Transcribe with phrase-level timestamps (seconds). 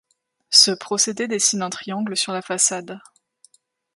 [0.49, 2.99] Ce procédé dessine un triangle sur la façade.